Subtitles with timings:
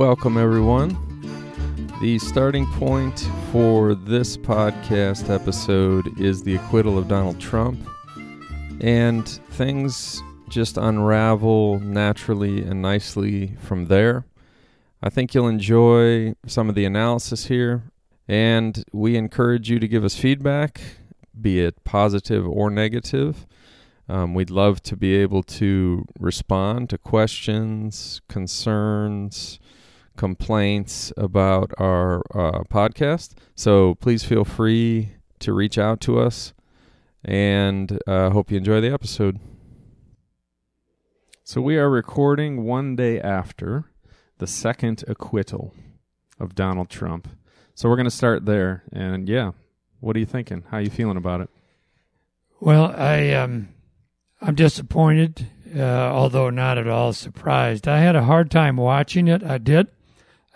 [0.00, 0.96] Welcome, everyone.
[2.00, 7.78] The starting point for this podcast episode is the acquittal of Donald Trump,
[8.80, 14.24] and things just unravel naturally and nicely from there.
[15.02, 17.82] I think you'll enjoy some of the analysis here,
[18.26, 20.80] and we encourage you to give us feedback,
[21.38, 23.46] be it positive or negative.
[24.08, 29.60] Um, we'd love to be able to respond to questions, concerns,
[30.20, 33.32] complaints about our uh, podcast.
[33.54, 36.52] So please feel free to reach out to us
[37.24, 39.40] and uh, hope you enjoy the episode.
[41.42, 43.86] So we are recording one day after
[44.36, 45.72] the second acquittal
[46.38, 47.26] of Donald Trump.
[47.74, 48.82] So we're going to start there.
[48.92, 49.52] And yeah,
[50.00, 50.64] what are you thinking?
[50.70, 51.48] How are you feeling about it?
[52.60, 53.70] Well, I um,
[54.42, 57.88] I'm disappointed, uh, although not at all surprised.
[57.88, 59.42] I had a hard time watching it.
[59.42, 59.88] I did.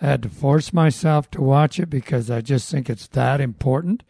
[0.01, 4.03] I had to force myself to watch it because I just think it's that important.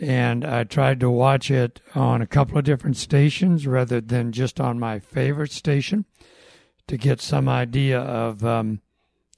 [0.00, 4.60] And I tried to watch it on a couple of different stations rather than just
[4.60, 6.04] on my favorite station
[6.88, 8.80] to get some idea of um,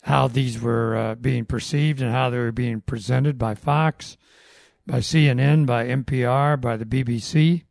[0.03, 4.17] how these were uh, being perceived and how they were being presented by Fox,
[4.87, 7.65] by CNN, by NPR, by the BBC.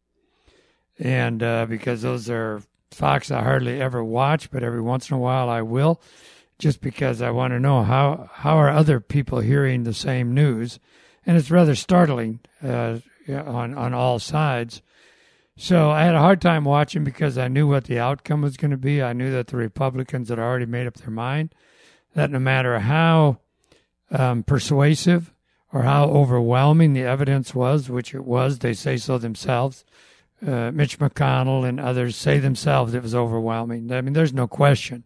[1.00, 5.20] And uh, because those are Fox I hardly ever watch, but every once in a
[5.20, 6.00] while I will
[6.58, 10.80] just because I want to know how how are other people hearing the same news,
[11.26, 14.82] and it's rather startling uh, on on all sides.
[15.58, 18.72] So I had a hard time watching because I knew what the outcome was going
[18.72, 19.02] to be.
[19.02, 21.56] I knew that the Republicans had already made up their mind
[22.14, 23.40] that no matter how
[24.12, 25.34] um, persuasive
[25.72, 29.86] or how overwhelming the evidence was, which it was, they say so themselves.
[30.46, 33.92] Uh, Mitch McConnell and others say themselves it was overwhelming.
[33.92, 35.06] I mean, there's no question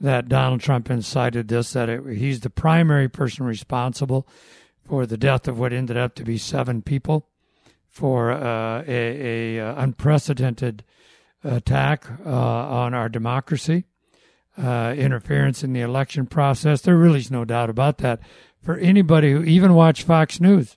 [0.00, 4.26] that Donald Trump incited this, that it, he's the primary person responsible
[4.86, 7.28] for the death of what ended up to be seven people,
[7.88, 10.84] for uh, a, a, uh, unprecedented
[11.42, 13.84] attack uh, on our democracy,
[14.56, 16.80] uh, interference in the election process.
[16.80, 18.20] There really is no doubt about that.
[18.62, 20.76] For anybody who even watched Fox News,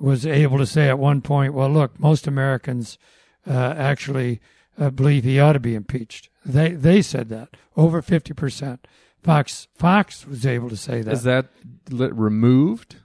[0.00, 2.98] was able to say at one point, "Well, look, most Americans
[3.46, 4.40] uh, actually."
[4.78, 6.30] Uh, believe he ought to be impeached.
[6.44, 8.86] They they said that over fifty percent.
[9.22, 11.12] Fox Fox was able to say that.
[11.12, 11.46] Is that
[11.90, 12.96] removed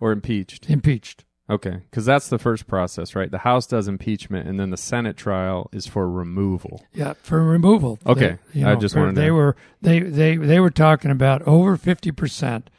[0.00, 0.68] or impeached?
[0.68, 1.24] Impeached.
[1.48, 3.30] Okay, because that's the first process, right?
[3.30, 6.82] The House does impeachment, and then the Senate trial is for removal.
[6.94, 7.98] Yeah, for removal.
[8.06, 9.14] Okay, they, you know, I just wanted.
[9.14, 9.34] They to...
[9.34, 12.70] were they they they were talking about over fifty percent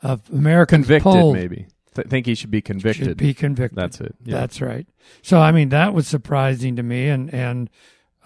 [0.00, 1.66] of Americans convicted, polled, maybe.
[1.94, 3.06] Th- think he should be convicted.
[3.06, 3.78] Should be convicted.
[3.78, 4.14] That's it.
[4.24, 4.40] Yeah.
[4.40, 4.86] That's right.
[5.22, 7.70] So I mean that was surprising to me and and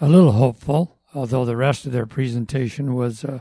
[0.01, 3.39] a little hopeful, although the rest of their presentation was uh,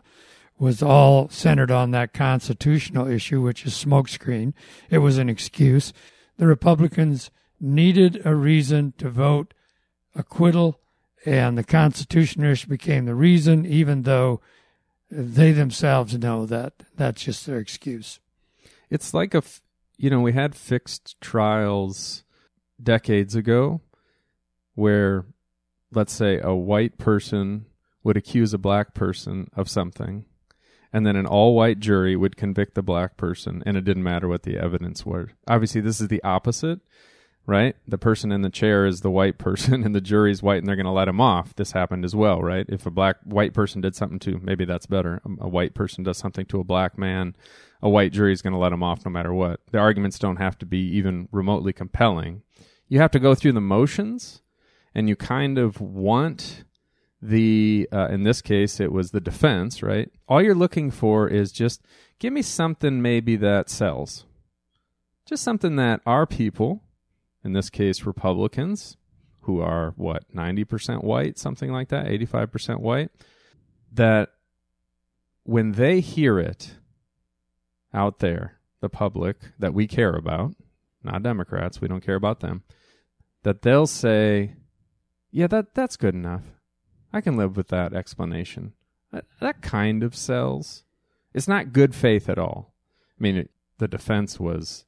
[0.58, 4.52] was all centered on that constitutional issue, which is smokescreen.
[4.90, 5.92] It was an excuse.
[6.36, 7.30] The Republicans
[7.60, 9.54] needed a reason to vote
[10.14, 10.80] acquittal,
[11.24, 14.40] and the constitutional issue became the reason, even though
[15.10, 18.20] they themselves know that that's just their excuse.
[18.90, 19.42] It's like a
[19.98, 22.24] you know, we had fixed trials
[22.80, 23.80] decades ago
[24.74, 25.26] where,
[25.92, 27.66] let's say, a white person
[28.04, 30.24] would accuse a black person of something,
[30.92, 34.28] and then an all white jury would convict the black person, and it didn't matter
[34.28, 35.28] what the evidence was.
[35.48, 36.80] Obviously, this is the opposite,
[37.48, 37.74] right?
[37.88, 40.76] The person in the chair is the white person, and the jury's white, and they're
[40.76, 41.56] going to let him off.
[41.56, 42.66] This happened as well, right?
[42.68, 45.20] If a black white person did something to, maybe that's better.
[45.40, 47.34] A white person does something to a black man
[47.82, 49.60] a white jury is going to let him off no matter what.
[49.70, 52.42] The arguments don't have to be even remotely compelling.
[52.88, 54.42] You have to go through the motions,
[54.94, 56.64] and you kind of want
[57.20, 60.10] the, uh, in this case, it was the defense, right?
[60.28, 61.82] All you're looking for is just
[62.18, 64.24] give me something maybe that sells.
[65.26, 66.82] Just something that our people,
[67.44, 68.96] in this case, Republicans,
[69.42, 73.10] who are what, 90% white, something like that, 85% white,
[73.92, 74.30] that
[75.44, 76.74] when they hear it,
[77.92, 80.54] out there, the public that we care about,
[81.02, 82.62] not Democrats, we don't care about them,
[83.42, 84.54] that they'll say,
[85.30, 86.42] yeah, that that's good enough.
[87.12, 88.74] I can live with that explanation.
[89.12, 90.84] That, that kind of sells.
[91.32, 92.74] It's not good faith at all.
[93.18, 94.84] I mean, it, the defense was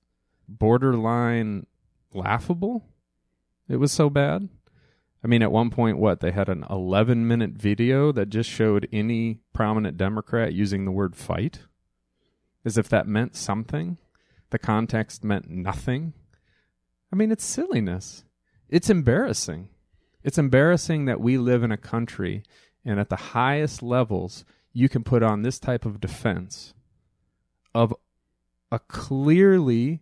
[0.48, 1.66] borderline
[2.14, 2.84] laughable.
[3.68, 4.48] It was so bad.
[5.22, 6.20] I mean, at one point, what?
[6.20, 11.14] They had an 11 minute video that just showed any prominent Democrat using the word
[11.14, 11.60] fight
[12.64, 13.98] as if that meant something.
[14.50, 16.14] The context meant nothing.
[17.12, 18.24] I mean, it's silliness.
[18.68, 19.68] It's embarrassing.
[20.22, 22.42] It's embarrassing that we live in a country
[22.84, 26.74] and at the highest levels you can put on this type of defense
[27.74, 27.94] of
[28.70, 30.00] a clearly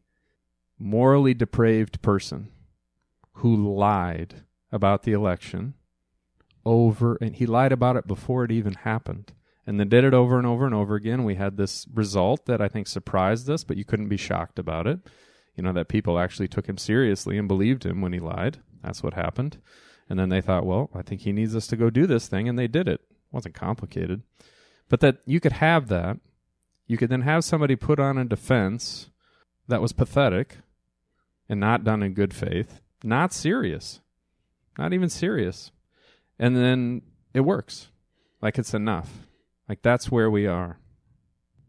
[0.79, 2.49] morally depraved person
[3.35, 5.75] who lied about the election
[6.65, 9.33] over and he lied about it before it even happened
[9.67, 11.25] and then did it over and over and over again.
[11.25, 14.87] We had this result that i think surprised us but you couldn't be shocked about
[14.87, 15.01] it.
[15.57, 18.59] You know that people actually took him seriously and believed him when he lied.
[18.83, 19.59] That's what happened.
[20.09, 22.49] And then they thought well i think he needs us to go do this thing
[22.49, 24.23] and they did it, it wasn't complicated.
[24.89, 26.19] But that you could have that.
[26.87, 29.11] You could then have somebody put on a defense
[29.69, 30.59] that was pathetic
[31.49, 34.01] and not done in good faith, not serious,
[34.79, 35.71] not even serious.
[36.39, 37.03] And then
[37.35, 37.89] it works.
[38.41, 39.27] Like it's enough.
[39.69, 40.79] Like that's where we are.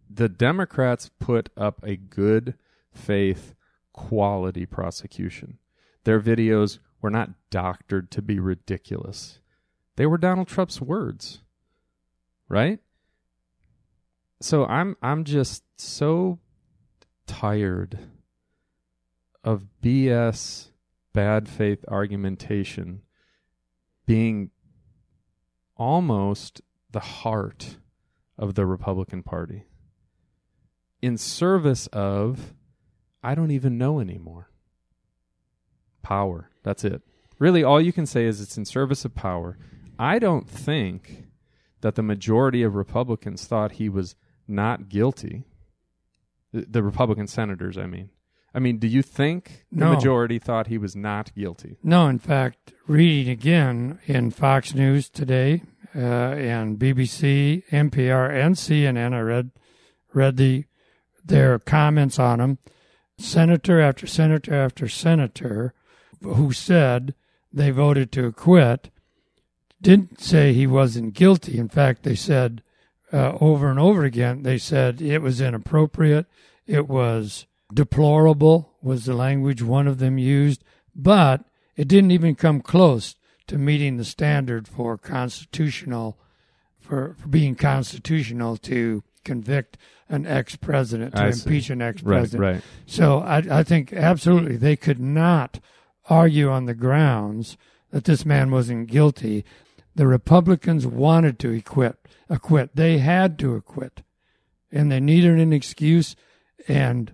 [0.10, 2.56] The Democrats put up a good
[2.92, 3.56] faith
[3.94, 5.58] quality prosecution.
[6.04, 9.40] Their videos were not doctored to be ridiculous.
[9.96, 11.42] They were Donald Trump's words.
[12.48, 12.80] Right?
[14.42, 16.40] so I'm I'm just so
[17.28, 18.00] tired
[19.50, 20.68] of BS
[21.12, 23.02] bad faith argumentation
[24.06, 24.52] being
[25.76, 26.62] almost
[26.92, 27.78] the heart
[28.38, 29.66] of the Republican Party
[31.02, 32.54] in service of
[33.24, 34.52] I don't even know anymore.
[36.04, 36.52] Power.
[36.62, 37.02] That's it.
[37.40, 39.58] Really all you can say is it's in service of power.
[39.98, 41.26] I don't think
[41.82, 44.16] that the majority of Republicans thought he was
[44.48, 45.46] not guilty.
[46.54, 48.12] The, Republican senators, I mean.
[48.54, 49.94] I mean, do you think the No.
[49.94, 51.78] majority thought he was not guilty?
[51.84, 55.62] No, in fact, reading again in Fox News today
[55.96, 59.52] uh, and BBC, NPR, and CNN, I read
[60.14, 60.66] read the
[61.24, 62.58] their comments on him.
[63.20, 65.74] Senator after senator after senator
[66.24, 67.14] who said
[67.54, 68.90] they voted to acquit
[69.82, 71.58] didn't say he wasn't guilty.
[71.58, 72.64] In fact, they said
[73.14, 76.26] uh, over and over again, they said it was inappropriate,
[76.66, 80.64] it was deplorable, was the language one of them used,
[80.96, 81.44] but
[81.76, 83.16] it didn't even come close
[83.48, 86.18] to meeting the standard for constitutional,
[86.80, 89.78] for, for being constitutional to convict
[90.08, 91.48] an ex president, to I see.
[91.48, 92.42] impeach an ex Right, president.
[92.56, 92.64] right.
[92.88, 95.60] So I, I think absolutely they could not
[96.10, 97.58] argue on the grounds
[97.92, 99.46] that this man wasn't guilty.
[99.96, 101.98] The Republicans wanted to acquit.
[102.30, 102.72] Acquit.
[102.76, 104.02] They had to acquit,
[104.72, 106.16] and they needed an excuse.
[106.68, 107.14] And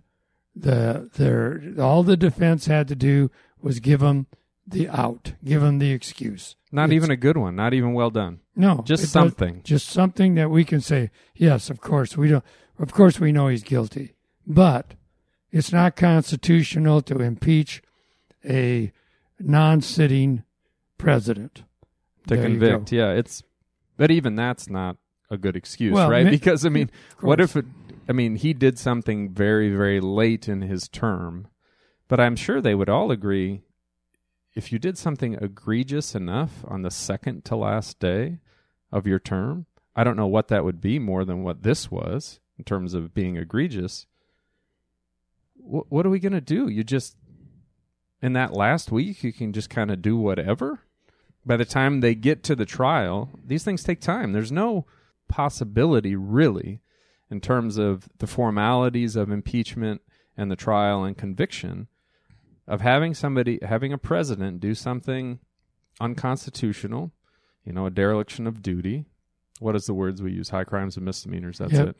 [0.55, 3.29] the their all the defense had to do
[3.61, 4.27] was give them
[4.67, 6.55] the out, give them the excuse.
[6.71, 7.55] Not It's- even a good one.
[7.55, 8.39] Not even well done.
[8.55, 9.61] No, Just it does- something.
[9.63, 11.11] just something that we can say.
[11.35, 12.43] Yes, of course we don't.
[12.79, 14.15] Of course we know he's guilty,
[14.47, 14.95] but
[15.51, 17.81] it's not constitutional to impeach
[18.47, 18.91] a
[19.39, 20.43] non-sitting
[20.97, 21.63] president.
[22.27, 22.91] to There convict.
[22.91, 23.43] Yeah, it's
[23.97, 24.97] but even that's not
[25.29, 26.27] a good excuse, Well, right?
[26.29, 27.65] because I mean, what if it
[28.07, 31.47] I mean, he did something very very late in his term,
[32.07, 33.61] but I'm sure they would all agree
[34.53, 38.39] if you did something egregious enough on the second to last day
[38.89, 39.65] of your term,
[39.97, 43.13] I don't know what that would be more than what this was in terms of
[43.13, 44.07] being egregious.
[45.55, 46.67] What what are we going to do?
[46.67, 47.17] You just
[48.21, 50.81] in that last week you can just kind of do whatever?
[51.45, 54.33] by the time they get to the trial, these things take time.
[54.33, 54.85] There's no
[55.27, 56.81] possibility, really,
[57.29, 60.01] in terms of the formalities of impeachment
[60.37, 61.87] and the trial and conviction,
[62.67, 65.39] of having somebody, having a president do something
[65.99, 67.11] unconstitutional,
[67.63, 69.05] you know, a dereliction of duty.
[69.59, 70.49] What is the words we use?
[70.49, 71.59] High crimes and misdemeanors.
[71.59, 71.87] That's Yep.
[71.89, 71.97] it.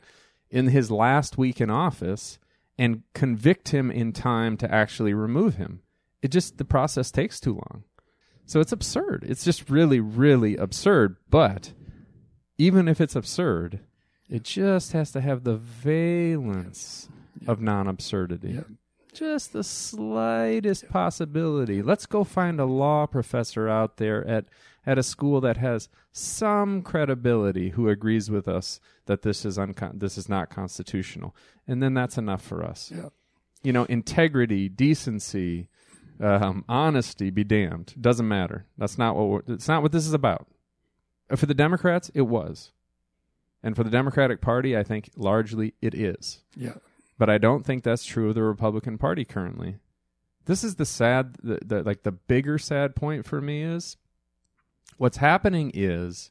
[0.50, 2.38] In his last week in office
[2.78, 5.80] and convict him in time to actually remove him.
[6.22, 7.84] It just, the process takes too long.
[8.44, 9.24] So it's absurd.
[9.26, 11.16] It's just really, really absurd.
[11.30, 11.72] But
[12.58, 13.80] even if it's absurd,
[14.28, 17.08] it just has to have the valence
[17.46, 18.52] of non absurdity.
[18.52, 18.66] Yep.
[19.12, 21.80] Just the slightest possibility.
[21.80, 24.44] Let's go find a law professor out there at,
[24.84, 30.00] at a school that has some credibility who agrees with us that this is uncon-
[30.00, 31.34] this is not constitutional.
[31.66, 32.92] And then that's enough for us.
[32.94, 33.12] Yep.
[33.62, 35.68] You know, integrity, decency,
[36.20, 40.14] um, honesty be damned doesn't matter that's not what we're, it's not what this is
[40.14, 40.46] about
[41.34, 42.72] for the democrats it was
[43.62, 46.74] and for the democratic party i think largely it is Yeah.
[47.18, 49.76] but i don't think that's true of the republican party currently
[50.46, 53.96] this is the sad the, the like the bigger sad point for me is
[54.98, 56.30] what's happening is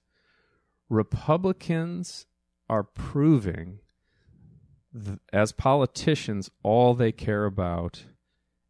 [0.90, 2.26] republicans
[2.70, 3.80] are proving
[4.94, 8.06] th- as politicians all they care about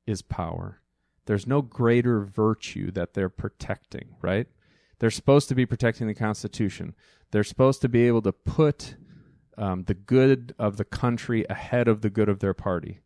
[0.08, 0.82] is power
[1.26, 4.46] there's no greater virtue that they're protecting, right?
[5.00, 6.94] They're supposed to be protecting the Constitution.
[7.36, 8.96] They're supposed to be able to put
[9.58, 13.02] um, the good of the country ahead of the good of their party.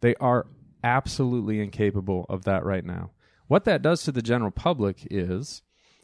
[0.00, 0.46] They are
[0.82, 3.10] absolutely incapable of that right now.
[3.46, 5.60] What that does to the general public is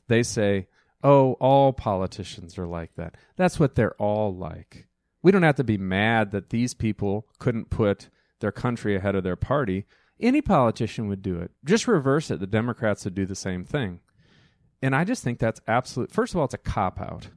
[0.08, 0.66] they say,
[1.02, 3.16] oh, all politicians are like that.
[3.36, 4.86] That's what they're all like.
[5.22, 8.10] We don't have to be mad that these people couldn't put
[8.40, 9.86] their country ahead of their party.
[10.20, 11.50] Any politician would do it.
[11.64, 12.40] Just reverse it.
[12.40, 14.00] The Democrats would do the same thing.
[14.82, 16.12] And I just think that's absolute.
[16.12, 17.30] First of all, it's a cop out.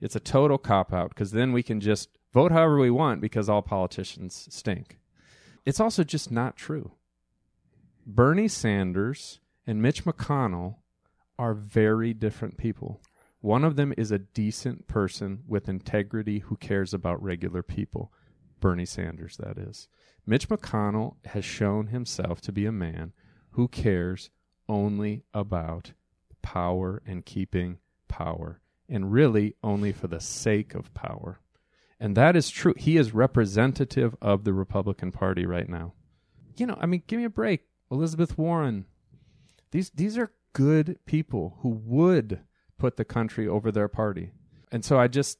[0.00, 3.48] It's a total cop out because then we can just vote however we want because
[3.48, 4.98] all politicians stink.
[5.66, 6.92] It's also just not true.
[8.06, 10.76] Bernie Sanders and Mitch McConnell
[11.38, 13.00] are very different people.
[13.40, 18.12] One of them is a decent person with integrity who cares about regular people.
[18.60, 19.88] Bernie Sanders, that is.
[20.26, 23.12] Mitch McConnell has shown himself to be a man
[23.52, 24.30] who cares
[24.68, 25.92] only about
[26.42, 27.78] power and keeping
[28.08, 31.40] power, and really only for the sake of power.
[31.98, 32.74] And that is true.
[32.76, 35.92] He is representative of the Republican Party right now.
[36.56, 37.62] You know, I mean, give me a break.
[37.90, 38.86] Elizabeth Warren.
[39.70, 42.40] These these are good people who would
[42.78, 44.32] put the country over their party.
[44.72, 45.38] And so I just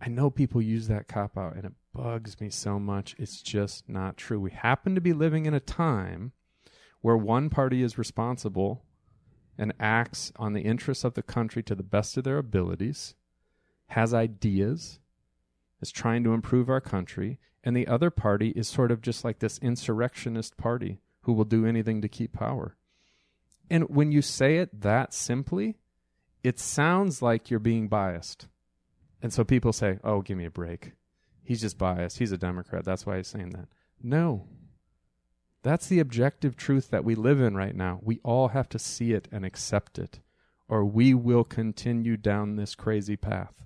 [0.00, 3.14] I know people use that cop out and it bugs me so much.
[3.18, 4.40] It's just not true.
[4.40, 6.32] We happen to be living in a time
[7.02, 8.84] where one party is responsible
[9.58, 13.14] and acts on the interests of the country to the best of their abilities,
[13.88, 14.98] has ideas,
[15.80, 19.38] is trying to improve our country, and the other party is sort of just like
[19.38, 22.76] this insurrectionist party who will do anything to keep power.
[23.70, 25.76] And when you say it that simply,
[26.42, 28.48] it sounds like you're being biased.
[29.22, 30.92] And so people say, oh, give me a break.
[31.44, 32.18] He's just biased.
[32.18, 32.84] He's a Democrat.
[32.84, 33.68] That's why he's saying that.
[34.02, 34.48] No.
[35.62, 38.00] That's the objective truth that we live in right now.
[38.02, 40.20] We all have to see it and accept it,
[40.68, 43.64] or we will continue down this crazy path.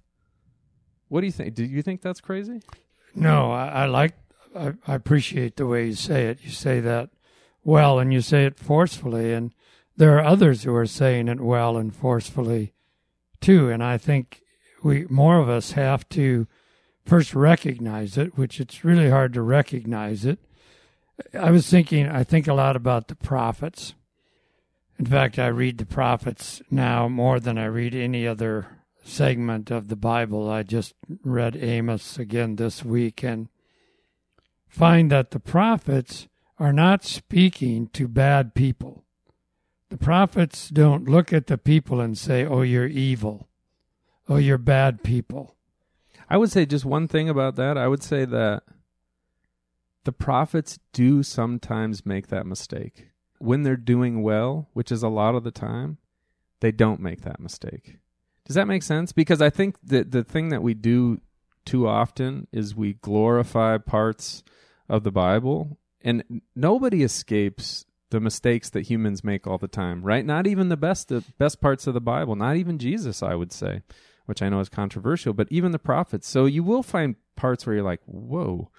[1.08, 1.54] What do you think?
[1.54, 2.60] Do you think that's crazy?
[3.14, 4.14] No, I, I like,
[4.54, 6.40] I, I appreciate the way you say it.
[6.42, 7.10] You say that
[7.64, 9.54] well and you say it forcefully, and
[9.96, 12.74] there are others who are saying it well and forcefully
[13.40, 13.70] too.
[13.70, 14.42] And I think
[14.82, 16.46] we, more of us have to
[17.06, 20.38] first recognize it, which it's really hard to recognize it.
[21.34, 23.94] I was thinking, I think a lot about the prophets.
[24.98, 28.66] In fact, I read the prophets now more than I read any other
[29.04, 30.50] segment of the Bible.
[30.50, 33.48] I just read Amos again this week and
[34.68, 39.04] find that the prophets are not speaking to bad people.
[39.90, 43.48] The prophets don't look at the people and say, Oh, you're evil.
[44.28, 45.54] Oh, you're bad people.
[46.28, 47.78] I would say just one thing about that.
[47.78, 48.64] I would say that
[50.06, 53.08] the prophets do sometimes make that mistake.
[53.38, 55.98] When they're doing well, which is a lot of the time,
[56.60, 57.98] they don't make that mistake.
[58.46, 59.12] Does that make sense?
[59.12, 61.20] Because I think that the thing that we do
[61.64, 64.44] too often is we glorify parts
[64.88, 70.24] of the Bible, and nobody escapes the mistakes that humans make all the time, right?
[70.24, 73.52] Not even the best the best parts of the Bible, not even Jesus, I would
[73.52, 73.82] say,
[74.26, 76.28] which I know is controversial, but even the prophets.
[76.28, 78.70] So you will find parts where you're like, "Whoa,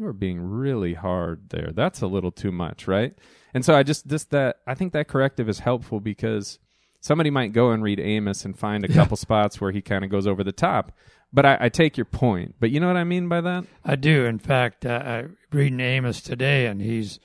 [0.00, 1.70] you are being really hard there.
[1.72, 3.14] That's a little too much, right?"
[3.54, 6.58] And so I just this that I think that corrective is helpful because
[7.00, 8.94] somebody might go and read Amos and find a yeah.
[8.94, 10.92] couple spots where he kind of goes over the top.
[11.32, 12.56] But I, I, take your point.
[12.58, 13.64] But you know what I mean by that?
[13.84, 14.26] I do.
[14.26, 17.20] In fact, uh, I reading Amos today, and he's,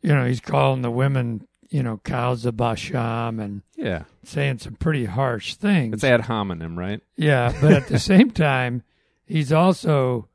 [0.00, 4.76] you know, he's calling the women, you know, cows of Bashan, and yeah, saying some
[4.76, 5.94] pretty harsh things.
[5.94, 7.00] It's ad hominem, right?
[7.16, 8.84] Yeah, but at the same time,
[9.26, 10.28] he's also,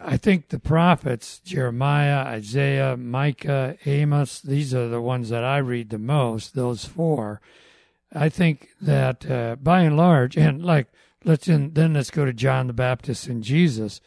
[0.00, 5.90] I think the prophets, Jeremiah, Isaiah, Micah, Amos, these are the ones that I read
[5.90, 6.54] the most.
[6.54, 7.40] Those four
[8.12, 10.88] I think that uh, by and large, and like
[11.24, 14.00] let's in, then let's go to John the Baptist and Jesus.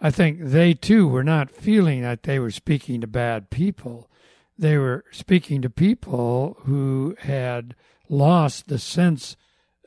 [0.00, 4.08] I think they too were not feeling that they were speaking to bad people.
[4.56, 7.74] They were speaking to people who had
[8.08, 9.36] lost the sense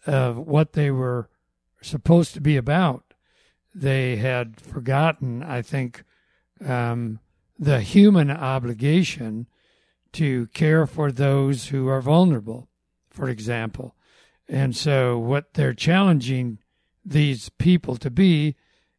[0.05, 1.29] of what they were
[1.81, 3.10] supposed to be about.
[3.73, 6.03] They had forgotten, I think,
[6.65, 7.19] um,
[7.57, 9.47] the human obligation
[10.13, 12.67] to care for those who are vulnerable
[13.11, 13.95] for example.
[14.47, 16.57] And so, what they're challenging
[17.05, 18.55] these people to be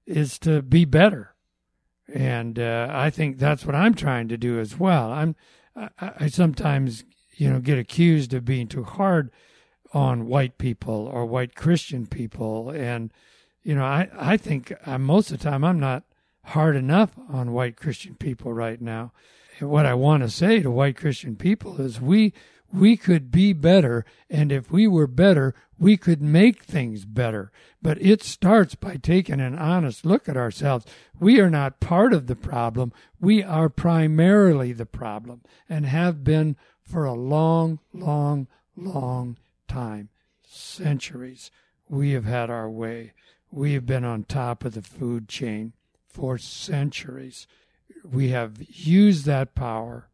[0.07, 1.35] is to be better.
[2.13, 5.11] And uh, I think that's what I'm trying to do as well.
[5.11, 5.35] I'm
[5.75, 5.89] I,
[6.21, 9.31] I sometimes you know get accused of being too hard
[9.95, 13.13] on white people or white Christian people, and
[13.63, 16.05] you know I I think I, uh, most of the time I'm not
[16.45, 19.13] hard enough on white Christian people right now.
[19.61, 22.33] what I want to say to white Christian people is we
[22.73, 24.05] we could be better.
[24.31, 27.53] And if we were better, we could make things better.
[27.83, 30.87] But it starts by taking an honest look at ourselves.
[31.19, 32.93] We are not part of the problem.
[33.21, 39.37] We are primarily the problem and have been for a long, long, long
[39.69, 40.09] time.
[40.47, 41.51] Centuries.
[41.89, 43.13] We have had our way.
[43.55, 45.75] We have been on top of the food chain
[46.09, 47.47] for centuries.
[48.03, 50.09] We have used that power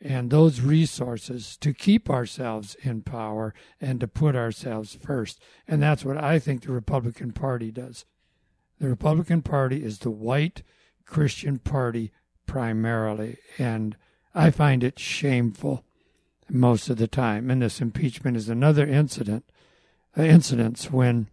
[0.00, 5.40] and those resources to keep ourselves in power and to put ourselves first.
[5.68, 8.04] And that's what I think the Republican Party does.
[8.80, 10.64] The Republican Party is the white
[11.06, 12.10] Christian party
[12.44, 13.96] primarily, and
[14.34, 15.84] I find it shameful
[16.50, 17.50] most of the time.
[17.50, 19.44] And this impeachment is another incident,
[20.18, 21.28] uh, incidents when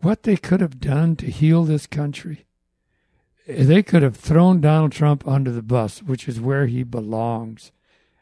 [0.00, 2.46] what they could have done to heal this country
[3.46, 7.72] they could have thrown Donald Trump under the bus, which is where he belongs.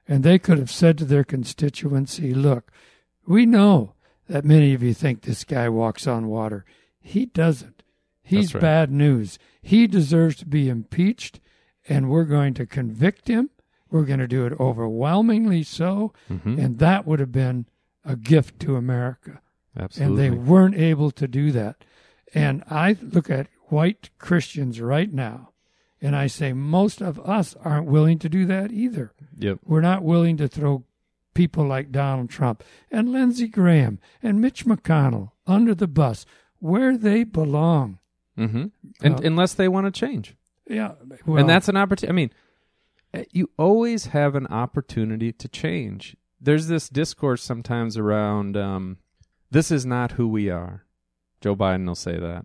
[0.08, 2.72] And they could have said to their constituency, look,
[3.26, 3.94] we know
[4.28, 6.64] that many of you think this guy walks on water.
[7.00, 7.82] He doesn't.
[8.22, 8.60] He's right.
[8.60, 9.38] bad news.
[9.60, 11.40] He deserves to be impeached,
[11.88, 13.50] and we're going to convict him.
[13.90, 16.12] We're going to do it overwhelmingly so.
[16.30, 16.58] Mm-hmm.
[16.58, 17.66] And that would have been
[18.04, 19.40] a gift to America.
[19.80, 20.26] Absolutely.
[20.26, 21.84] And they weren't able to do that.
[22.34, 25.50] And I look at white Christians right now.
[26.02, 29.12] And I say most of us aren't willing to do that either.
[29.38, 29.58] Yep.
[29.64, 30.84] We're not willing to throw
[31.34, 36.24] people like Donald Trump and Lindsey Graham and Mitch McConnell under the bus
[36.58, 37.98] where they belong.
[38.38, 38.66] Mm-hmm.
[39.02, 40.36] And, uh, unless they want to change.
[40.66, 40.92] Yeah.
[41.26, 42.10] Well, and that's an opportunity.
[42.10, 42.30] I mean,
[43.12, 46.16] eh, you always have an opportunity to change.
[46.40, 48.98] There's this discourse sometimes around um,
[49.50, 50.84] this is not who we are.
[51.40, 52.44] Joe Biden will say that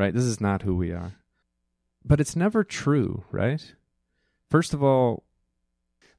[0.00, 0.14] right?
[0.14, 1.12] This is not who we are.
[2.04, 3.74] But it's never true, right?
[4.48, 5.24] First of all,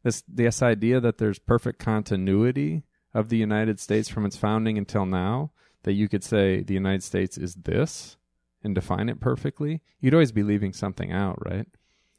[0.03, 5.07] this this idea that there's perfect continuity of the United States from its founding until
[5.07, 5.51] now,
[5.83, 8.17] that you could say the United States is this
[8.63, 11.65] and define it perfectly, you'd always be leaving something out, right?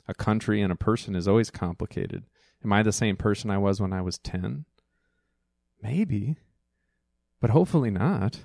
[0.09, 2.25] A country and a person is always complicated.
[2.65, 4.65] Am I the same person I was when I was 10?
[5.81, 6.37] Maybe.
[7.43, 8.45] But hopefully not.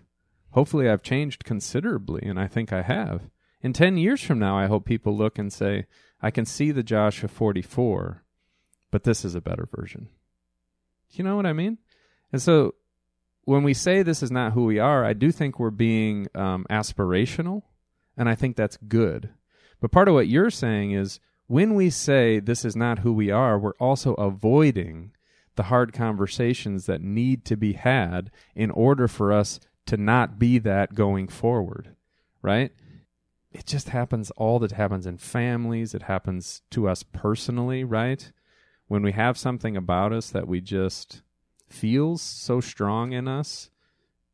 [0.53, 3.29] Hopefully, I've changed considerably, and I think I have.
[3.61, 5.85] In 10 years from now, I hope people look and say,
[6.19, 8.23] I can see the Josh of 44,
[8.89, 10.09] but this is a better version.
[11.11, 11.77] You know what I mean?
[12.33, 12.73] And so
[13.45, 16.65] when we say this is not who we are, I do think we're being um,
[16.67, 17.61] aspirational,
[18.17, 19.29] and I think that's good.
[19.79, 23.29] But part of what you're saying is when we say this is not who we
[23.29, 25.11] are, we're also avoiding
[25.57, 30.59] the hard conversations that need to be had in order for us to not be
[30.59, 31.95] that going forward,
[32.41, 32.71] right?
[33.51, 38.31] It just happens all that happens in families, it happens to us personally, right?
[38.87, 41.21] When we have something about us that we just
[41.67, 43.69] feels so strong in us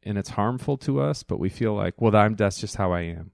[0.04, 3.02] and it's harmful to us, but we feel like, well, I'm, that's just how I
[3.02, 3.32] am.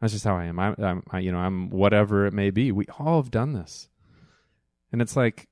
[0.00, 0.58] That's just how I am.
[0.58, 2.70] I, I'm, I, you know, I'm whatever it may be.
[2.72, 3.88] We all have done this,
[4.90, 5.48] and it's like,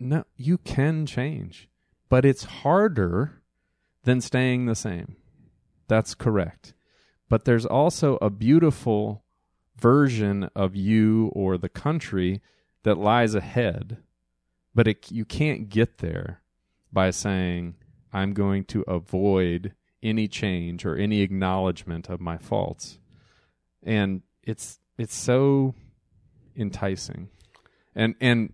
[0.00, 1.68] no, you can change,
[2.08, 3.42] but it's harder
[4.04, 5.16] than staying the same.
[5.88, 6.72] That's correct.
[7.28, 9.22] But there's also a beautiful
[9.78, 12.40] version of you or the country
[12.82, 13.98] that lies ahead.
[14.74, 16.40] But it, you can't get there
[16.92, 17.74] by saying,
[18.12, 22.98] I'm going to avoid any change or any acknowledgement of my faults.
[23.82, 25.74] And it's it's so
[26.56, 27.28] enticing.
[27.94, 28.52] And and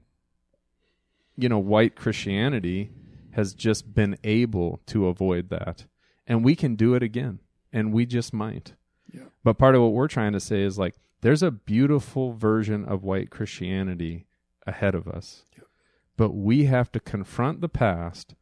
[1.37, 2.91] you know, white Christianity
[3.33, 5.85] has just been able to avoid that.
[6.27, 7.41] And we can do it again.
[7.73, 8.73] And we just might.
[9.13, 9.25] Yeah.
[9.45, 13.05] But part of what we're trying to say is like there's a beautiful version of
[13.05, 14.27] white Christianity
[14.67, 15.45] ahead of us.
[15.57, 15.67] Yep.
[16.17, 18.35] But we have to confront the past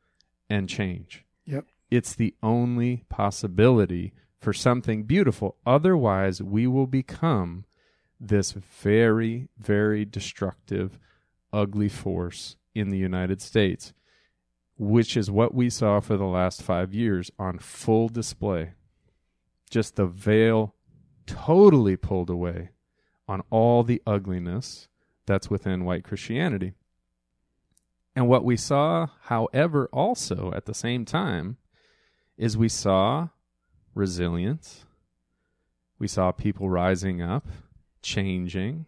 [0.48, 1.24] and change.
[1.44, 1.66] Yep.
[1.90, 5.56] It's the only possibility for something beautiful.
[5.66, 7.64] Otherwise, we will become
[8.20, 10.98] this very, very destructive,
[11.52, 13.92] ugly force in the United States
[14.76, 18.72] which is what we saw for the last five years on full display.
[19.70, 20.74] Just the veil
[21.26, 22.70] totally pulled away
[23.28, 24.88] on all the ugliness
[25.26, 26.72] that's within white Christianity.
[28.16, 31.56] And what we saw, however, also at the same time,
[32.36, 33.28] is we saw
[33.94, 34.84] resilience.
[35.98, 37.46] We saw people rising up,
[38.02, 38.86] changing,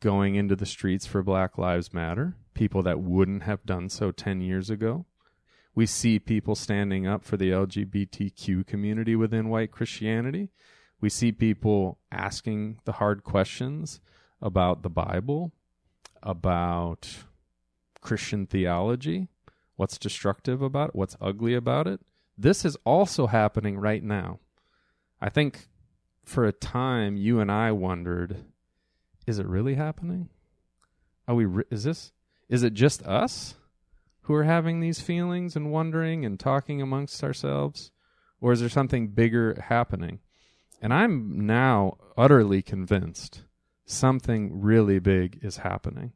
[0.00, 4.40] going into the streets for Black Lives Matter, people that wouldn't have done so 10
[4.40, 5.06] years ago.
[5.74, 10.50] We see people standing up for the LGBTQ community within white Christianity.
[11.00, 14.00] We see people asking the hard questions
[14.42, 15.52] about the Bible,
[16.22, 17.08] about
[18.00, 19.28] Christian theology,
[19.76, 22.00] what's destructive about it, what's ugly about it.
[22.36, 24.40] This is also happening right now.
[25.20, 25.68] I think
[26.24, 28.44] for a time you and I wondered,
[29.28, 30.30] is it really happening?
[31.28, 32.12] Are we re- is this
[32.48, 33.56] is it just us
[34.22, 37.90] who are having these feelings and wondering and talking amongst ourselves
[38.40, 40.20] or is there something bigger happening?
[40.80, 43.42] And I'm now utterly convinced
[43.84, 46.12] something really big is happening.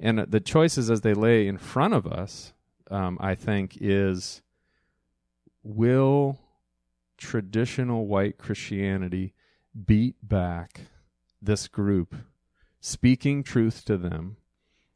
[0.00, 2.52] And the choices as they lay in front of us,
[2.90, 4.42] um, I think, is
[5.62, 6.40] will
[7.18, 9.34] traditional white Christianity
[9.84, 10.82] beat back
[11.40, 12.14] this group,
[12.80, 14.36] speaking truth to them?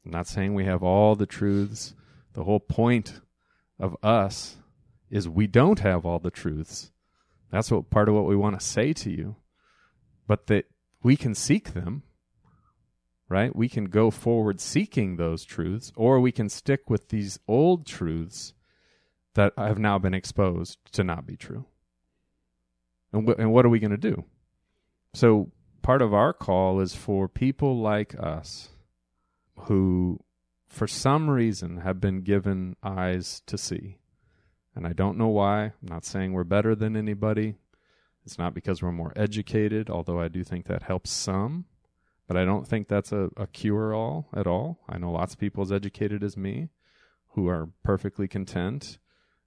[0.05, 1.95] I'm not saying we have all the truths.
[2.33, 3.21] The whole point
[3.79, 4.57] of us
[5.11, 6.93] is we don't have all the truths.
[7.51, 9.37] That's what part of what we want to say to you.
[10.27, 10.67] But that
[11.03, 12.05] we can seek them,
[13.29, 13.55] right?
[13.55, 18.55] We can go forward seeking those truths, or we can stick with these old truths
[19.35, 21.65] that have now been exposed to not be true.
[23.13, 24.25] And, wh- and what are we going to do?
[25.15, 25.51] So,
[25.83, 28.71] part of our call is for people like us
[29.65, 30.21] who,
[30.69, 33.99] for some reason, have been given eyes to see.
[34.75, 35.65] And I don't know why.
[35.65, 37.57] I'm not saying we're better than anybody.
[38.25, 41.65] It's not because we're more educated, although I do think that helps some.
[42.29, 44.79] But I don't think that's a, a cure all at all.
[44.89, 46.69] I know lots of people as educated as me
[47.31, 48.99] who are perfectly content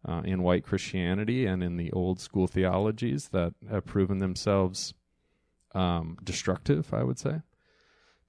[0.05, 4.93] uh, in white Christianity and in the old school theologies that have proven themselves
[5.73, 7.41] um, destructive, I would say.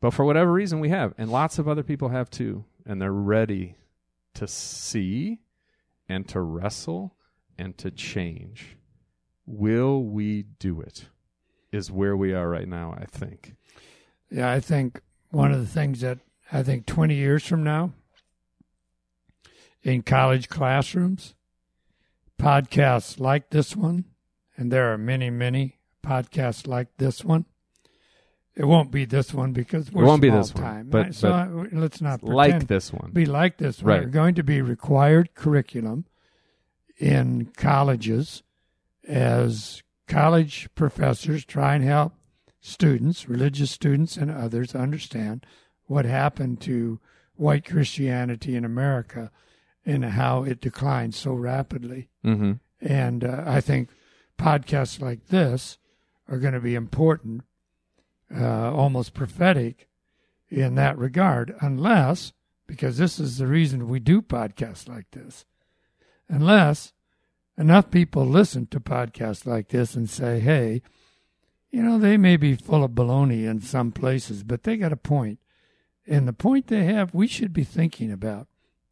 [0.00, 3.12] But for whatever reason, we have, and lots of other people have too, and they're
[3.12, 3.76] ready
[4.35, 5.40] to see
[6.09, 7.14] and to wrestle
[7.57, 8.76] and to change.
[9.46, 11.07] Will we do it?
[11.72, 13.54] Is where we are right now, I think.
[14.30, 16.18] Yeah, I think one of the things that
[16.52, 17.92] I think 20 years from now
[19.83, 21.35] in college classrooms,
[22.38, 24.04] podcasts like this one,
[24.57, 27.47] and there are many, many podcasts like this one.
[28.57, 30.88] It won't be this one because we're it won't be this time.
[30.88, 31.37] one, but, so but
[31.75, 33.11] I- let's not like this one.
[33.12, 33.83] be like this.
[33.83, 34.03] Right.
[34.03, 36.05] We're going to be required curriculum
[36.99, 38.45] in colleges
[39.09, 42.12] as college professors try and help
[42.61, 45.45] students, religious students and others, understand
[45.87, 47.01] what happened to
[47.35, 49.31] white Christianity in America
[49.85, 52.09] and how it declined so rapidly.
[52.25, 52.53] mm-hmm.
[52.81, 53.90] And uh, I think
[54.38, 55.79] podcasts like this
[56.29, 57.43] are going to be important,
[58.35, 59.89] uh, almost prophetic
[60.49, 62.33] in that regard, unless,
[62.67, 65.45] because this is the reason we do podcasts like this,
[66.29, 66.93] unless
[67.57, 70.83] enough people listen to podcasts like this and say, hey,
[71.71, 74.97] you know, they may be full of baloney in some places, but they got a
[74.97, 75.41] point.
[76.07, 78.47] And the point they have, we should be thinking about.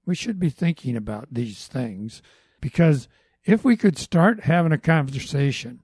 [0.05, 2.23] We should be thinking about these things
[2.61, 3.09] because
[3.45, 5.82] if we could start having a conversation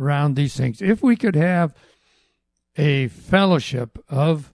[0.00, 1.74] around these things, if we could have
[2.76, 4.52] a fellowship of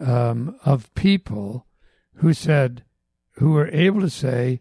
[0.00, 1.66] um, of people
[2.16, 2.84] who said,
[3.32, 4.60] who were able to say,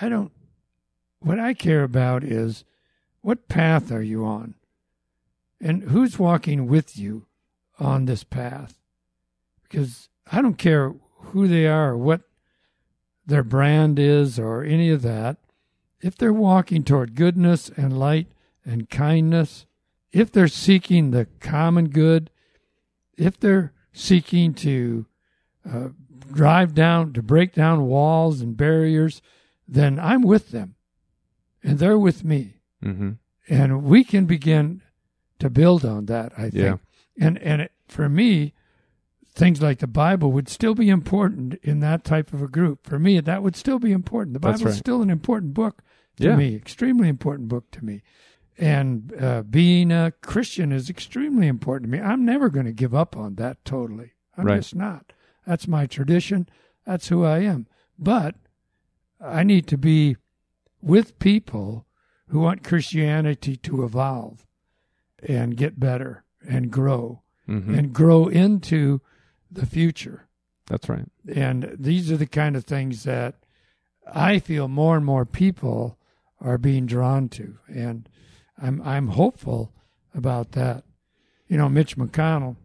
[0.00, 0.32] I don't,
[1.20, 2.64] what I care about is
[3.20, 4.54] what path are you on?
[5.60, 7.26] And who's walking with you
[7.80, 8.78] on this path?
[9.64, 12.22] Because I don't care who they are what
[13.26, 15.36] their brand is or any of that.
[16.00, 18.28] If they're walking toward goodness and light
[18.68, 19.66] and kindness,
[20.12, 22.30] if they're seeking the common good,
[23.16, 25.06] if they're seeking to
[25.68, 25.88] uh,
[26.32, 29.22] drive down, to break down walls and barriers,
[29.66, 30.74] then I'm with them
[31.62, 32.54] and they're with me.
[32.84, 33.12] Mm-hmm.
[33.48, 34.82] And we can begin
[35.38, 36.54] to build on that, I think.
[36.54, 36.76] Yeah.
[37.18, 38.52] And, and it, for me,
[39.34, 42.86] things like the Bible would still be important in that type of a group.
[42.86, 44.34] For me, that would still be important.
[44.34, 44.78] The Bible Bible's right.
[44.78, 45.82] still an important book
[46.18, 46.36] to Yeah.
[46.36, 48.02] me, extremely important book to me.
[48.58, 52.02] And uh, being a Christian is extremely important to me.
[52.04, 54.12] I'm never going to give up on that totally.
[54.36, 54.56] I'm Right.
[54.56, 55.12] just not.
[55.46, 56.48] That's my tradition.
[56.84, 57.66] That's who I am.
[57.98, 58.34] But
[59.20, 60.16] I need to be
[60.82, 61.86] with people
[62.28, 64.44] who want Christianity to evolve
[65.22, 67.74] and get better and grow Mm-hmm.
[67.74, 69.00] and grow into
[69.50, 70.28] the future.
[70.66, 71.06] That's right.
[71.34, 73.36] And these are the kind of things that
[74.12, 75.98] I feel more and more people
[76.42, 77.56] are being drawn to.
[77.66, 78.06] And
[78.60, 79.72] I'm I'm hopeful
[80.14, 80.84] about that.
[81.48, 82.56] You know, Mitch McConnell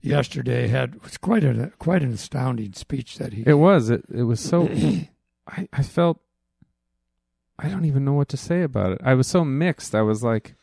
[0.00, 3.90] yesterday had was quite a quite an astounding speech that he It was.
[3.90, 4.68] It it was so.
[5.46, 6.20] I I felt.
[7.58, 9.00] I don't even know what to say about it.
[9.04, 9.94] I was so mixed.
[9.94, 10.54] I was like,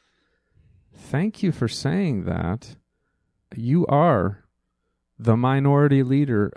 [0.94, 2.76] "Thank you for saying that.
[3.56, 4.44] You are
[5.18, 6.52] the minority leader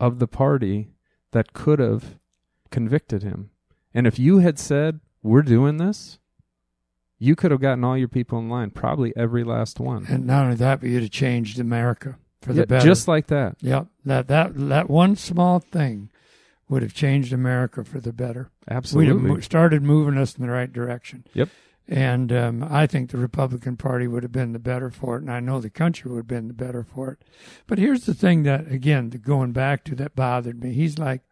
[0.00, 0.90] of the party
[1.32, 2.16] that could have
[2.70, 3.50] convicted him.
[3.94, 6.18] And if you had said, "We're doing this,"
[7.22, 10.06] you could have gotten all your people in line, probably every last one.
[10.08, 12.84] And not only that, but you'd have changed America for the Yeah, better.
[12.84, 13.56] just like that.
[13.60, 13.86] Yep.
[14.04, 16.10] That that that one small thing
[16.68, 18.50] would have changed America for the better.
[18.68, 19.14] Absolutely.
[19.22, 21.24] We'd have started moving us in the right direction.
[21.34, 21.48] Yep.
[21.88, 25.30] And um, I think the Republican Party would have been the better for it, and
[25.30, 27.18] I know the country would have been the better for it.
[27.66, 30.72] But here's the thing that, again, the going back to that bothered me.
[30.72, 31.22] He's like,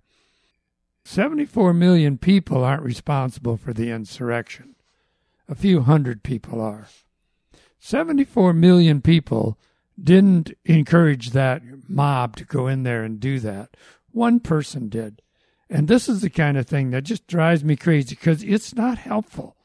[1.04, 4.74] 74 million people aren't responsible for the insurrection.
[5.50, 6.86] A few hundred people are.
[7.80, 9.58] 74 million people
[10.00, 13.76] didn't encourage that mob to go in there and do that.
[14.12, 15.22] One person did.
[15.68, 18.98] And this is the kind of thing that just drives me crazy because it's not
[18.98, 19.56] helpful.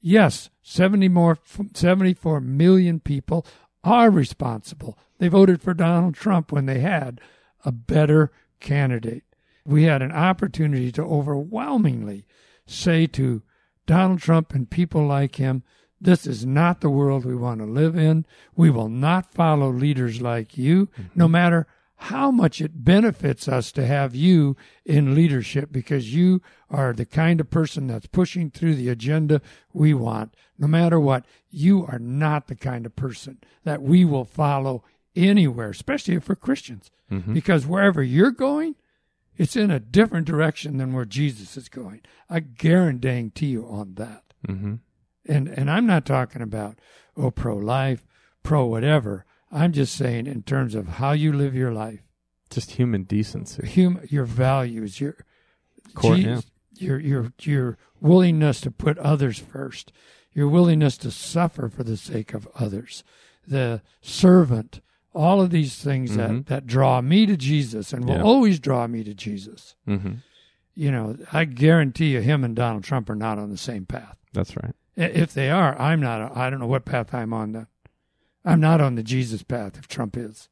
[0.00, 1.38] Yes, 70 more,
[1.74, 3.46] 74 million people
[3.84, 4.98] are responsible.
[5.18, 7.20] They voted for Donald Trump when they had
[7.62, 9.24] a better candidate.
[9.66, 12.26] We had an opportunity to overwhelmingly
[12.66, 13.42] say to
[13.86, 15.62] Donald Trump and people like him,
[16.00, 18.26] this is not the world we want to live in.
[18.54, 21.66] We will not follow leaders like you, no matter
[22.00, 27.40] how much it benefits us to have you in leadership because you are the kind
[27.40, 29.40] of person that's pushing through the agenda
[29.72, 30.34] we want.
[30.58, 35.70] No matter what, you are not the kind of person that we will follow anywhere,
[35.70, 36.90] especially if we're Christians.
[37.10, 37.32] Mhm.
[37.32, 38.74] Because wherever you're going,
[39.36, 42.00] it's in a different direction than where Jesus is going.
[42.30, 44.22] I guarantee you on that.
[44.46, 44.80] Mhm.
[45.28, 46.78] And and I'm not talking about
[47.16, 48.06] oh pro life,
[48.42, 49.24] pro whatever.
[49.50, 52.00] I'm just saying in terms of how you live your life,
[52.50, 53.66] Just human decency.
[53.66, 55.16] hum, your values, your
[55.94, 56.40] Core- yeah.
[56.74, 59.92] your your your willingness to put others first,
[60.32, 63.02] your willingness to suffer for the sake of others,
[63.46, 64.80] the servant,
[65.16, 66.16] all of these things Mhm.
[66.16, 68.22] that that draw me to Jesus and will Yeah.
[68.22, 69.74] always draw me to Jesus.
[69.86, 70.16] hmm
[70.78, 74.18] You know, I guarantee you, him and Donald Trump are not on the same path.
[74.34, 74.74] That's right.
[74.94, 76.36] If they are, I'm not.
[76.36, 77.52] I don't know what path I'm on.
[77.52, 77.66] Then
[78.44, 79.78] I'm not on the Jesus path.
[79.78, 80.48] If Trump is,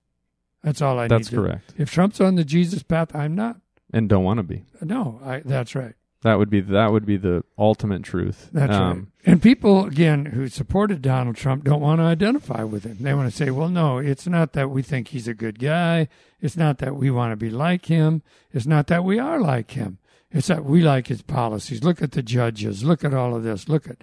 [0.62, 1.36] that's all I That's need.
[1.36, 1.74] to- correct.
[1.76, 3.60] If Trump's on the Jesus path, I'm not.
[3.92, 4.64] And don't want to be.
[4.82, 5.94] No, I, that's right.
[6.24, 8.48] That would be that would be the ultimate truth.
[8.50, 8.80] That's right.
[8.80, 12.96] Um, And people again who supported Donald Trump don't want to identify with him.
[12.98, 16.08] They want to say, "Well, no, it's not that we think he's a good guy.
[16.40, 18.22] It's not that we want to be like him.
[18.52, 19.98] It's not that we are like him.
[20.30, 21.84] It's that we like his policies.
[21.84, 22.82] Look at the judges.
[22.82, 23.68] Look at all of this.
[23.68, 23.98] Look at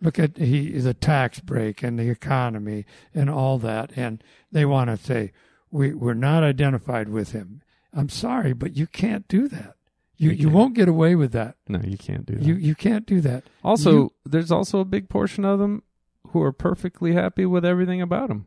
[0.00, 4.88] look at he the tax break and the economy and all that." And they want
[4.88, 5.32] to say,
[5.70, 7.60] "We we're not identified with him."
[7.92, 9.75] I'm sorry, but you can't do that.
[10.18, 11.56] You You you won't get away with that.
[11.68, 12.42] no, you can't do that.
[12.44, 13.44] You you can't do that.
[13.62, 15.82] also, you- there's also a big portion of them
[16.28, 18.46] who are perfectly happy with everything about him.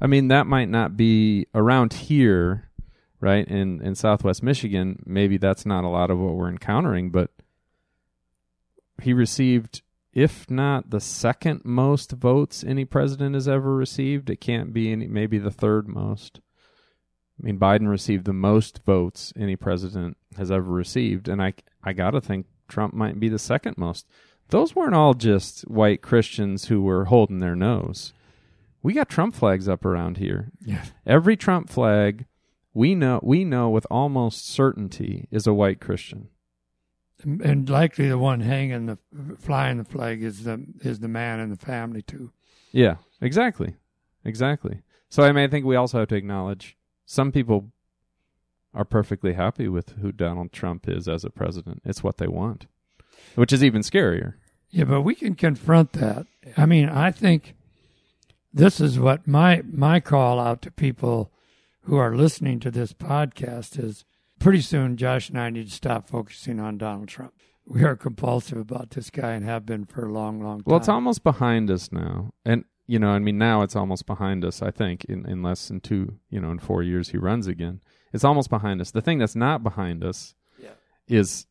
[0.00, 2.68] I mean, that might not be around here,
[3.20, 3.46] right?
[3.46, 7.30] In in Southwest Michigan, maybe that's not a lot of what we're encountering, but
[9.02, 9.82] he received
[10.12, 15.08] if not the second most votes any president has ever received, it can't be any
[15.08, 16.40] maybe the third most.
[17.40, 21.92] I mean, Biden received the most votes any president has ever received, and I I
[21.92, 24.06] got to think Trump might be the second most.
[24.50, 28.12] Those weren't all just white Christians who were holding their nose.
[28.82, 30.50] We got Trump flags up around here.
[30.60, 30.84] Yeah.
[31.06, 32.26] Every Trump flag
[32.74, 36.28] we know we know with almost certainty is a white Christian.
[37.24, 38.98] and likely the one hanging the
[39.38, 42.32] flying the flag is the is the man in the family too.
[42.72, 43.76] Yeah, exactly.
[44.24, 44.80] Exactly.
[45.08, 47.72] So I mean I think we also have to acknowledge some people
[48.72, 51.82] are perfectly happy with who Donald Trump is as a president.
[51.84, 52.66] It's what they want.
[53.36, 54.34] Which is even scarier.
[54.70, 56.26] Yeah, but we can confront that.
[56.56, 57.54] I mean, I think
[58.52, 61.32] this is what my my call out to people
[61.82, 64.04] who are listening to this podcast is
[64.38, 67.34] pretty soon Josh and I need to stop focusing on Donald Trump.
[67.66, 70.64] We are compulsive about this guy and have been for a long, long time.
[70.66, 72.32] Well, it's almost behind us now.
[72.44, 75.68] And you know, I mean now it's almost behind us, I think, in, in less
[75.68, 77.80] than two, you know, in four years he runs again.
[78.12, 78.90] It's almost behind us.
[78.90, 80.70] The thing that's not behind us Yeah.
[81.08, 81.46] is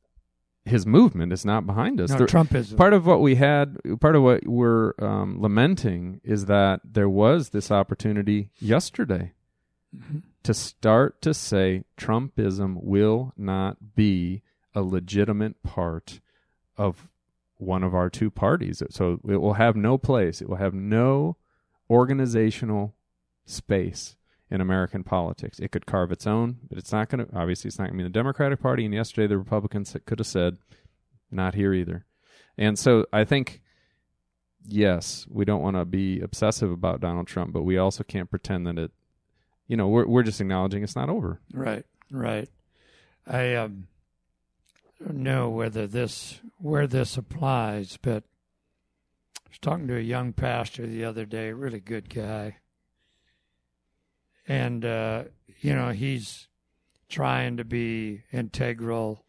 [0.65, 2.09] his movement is not behind us.
[2.11, 2.77] no, The- Trumpism.
[2.77, 7.49] part of what we had part of what we're um, lamenting is that there was
[7.49, 9.33] this opportunity yesterday
[9.95, 10.23] Mhm.
[10.43, 14.41] to start to say trumpism will not be
[14.73, 16.19] a legitimate part
[16.77, 17.09] of
[17.63, 21.37] one of our two parties so it will have no place it will have no
[21.89, 22.95] organizational
[23.45, 24.15] space
[24.49, 25.59] in American politics.
[25.59, 27.35] It could carve its own, but it's not going to.
[27.35, 28.85] Obviously, it's not going to be the Democratic Party.
[28.85, 30.57] And yesterday, the Republicans could have said,
[31.31, 32.05] "Not here either."
[32.57, 33.61] And so, I think,
[34.63, 38.67] yes, we don't want to be obsessive about Donald Trump, but we also can't pretend
[38.67, 38.91] that it.
[39.67, 41.39] You know, we're we're just acknowledging it's not over.
[41.51, 42.49] Right, right.
[43.25, 43.87] I um,
[45.11, 48.23] know whether this where this applies, but
[49.45, 52.57] I was talking to a young pastor the other day, really good guy,
[54.47, 55.23] and uh,
[55.59, 56.47] you know he's
[57.09, 59.25] trying to be integral.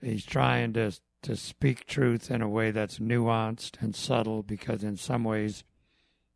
[0.00, 4.96] He's trying to to speak truth in a way that's nuanced and subtle because in
[4.96, 5.64] some ways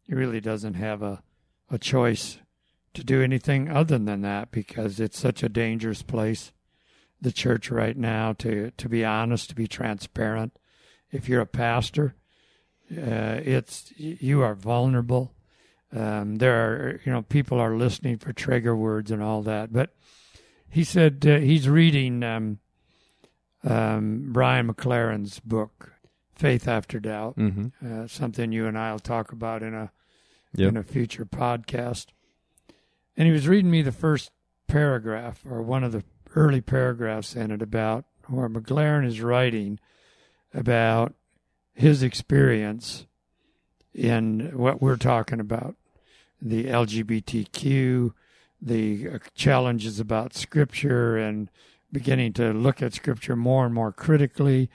[0.06, 1.22] he really doesn't have a,
[1.70, 2.38] a choice
[2.94, 6.52] to do anything other than that because it's such a dangerous place
[7.20, 10.56] the church right now to to be honest to be transparent
[11.10, 12.14] if you're a pastor
[12.92, 15.32] uh, it's you are vulnerable
[15.96, 19.94] um, there are you know people are listening for trigger words and all that but
[20.70, 22.58] he said uh, he's reading um,
[23.64, 25.92] um, Brian McLaren's book,
[26.34, 28.02] Faith After Doubt, Mm-hmm.
[28.02, 29.90] uh, something you and I'll talk about in a
[30.54, 30.68] Yep.
[30.70, 32.06] in a future podcast.
[33.16, 34.30] And he was reading me the first
[34.66, 36.02] paragraph or one of the
[36.34, 39.78] early paragraphs in it about where McLaren is writing
[40.52, 41.14] about
[41.74, 43.06] his experience
[43.94, 45.76] in what we're talking about
[46.40, 48.12] the LGBTQ,
[48.60, 51.50] the uh, challenges about Scripture, and
[51.90, 54.70] beginning to look at Scripture more and more critically,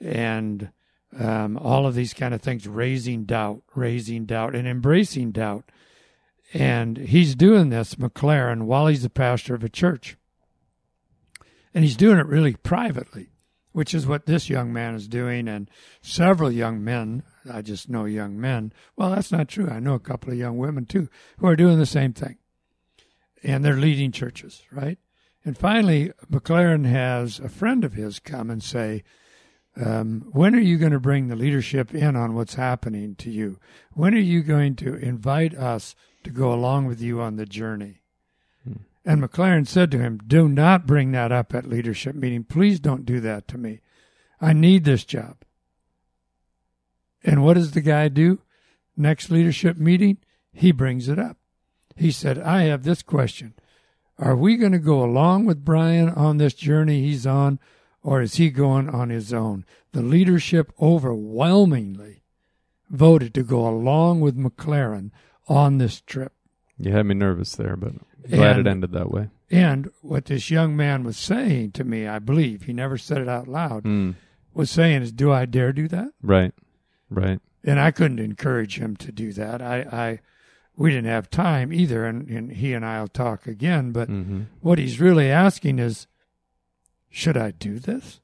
[0.00, 0.70] and
[1.18, 5.70] um, all of these kind of things, raising doubt, raising doubt, and embracing doubt.
[6.52, 10.16] And he's doing this, McLaren, while he's the pastor of a church.
[11.74, 13.30] And he's doing it really privately,
[13.72, 15.68] which is what this young man is doing, and
[16.00, 17.24] several young men.
[17.52, 18.72] I just know young men.
[18.96, 19.68] Well, that's not true.
[19.68, 21.08] I know a couple of young women too
[21.38, 22.38] who are doing the same thing.
[23.42, 24.98] And they're leading churches, right?
[25.44, 29.02] And finally, McLaren has a friend of his come and say,
[29.76, 33.58] um, when are you going to bring the leadership in on what's happening to you?
[33.92, 38.03] When are you going to invite us to go along with you on the journey?
[39.04, 42.44] And McLaren said to him, Do not bring that up at leadership meeting.
[42.44, 43.80] Please don't do that to me.
[44.40, 45.36] I need this job.
[47.22, 48.40] And what does the guy do?
[48.96, 50.18] Next leadership meeting,
[50.52, 51.36] he brings it up.
[51.96, 53.54] He said, I have this question.
[54.18, 57.58] Are we going to go along with Brian on this journey he's on,
[58.02, 59.64] or is he going on his own?
[59.92, 62.22] The leadership overwhelmingly
[62.90, 65.10] voted to go along with McLaren
[65.48, 66.32] on this trip.
[66.78, 67.92] You had me nervous there, but
[68.28, 69.28] glad And- it ended that way.
[69.50, 73.28] And what this young man was saying to me, I believe, he never said it
[73.28, 74.14] out loud, Mm.
[74.52, 76.08] was saying is, Do I dare do that?
[76.22, 76.52] Right.
[77.10, 77.40] Right.
[77.62, 79.62] And I couldn't encourage him to do that.
[79.62, 80.20] I, I
[80.76, 83.92] we didn't have time either, and, and he and I'll talk again.
[83.92, 84.40] But Mm-hmm.
[84.60, 86.06] what he's really asking is,
[87.10, 88.20] should I do this?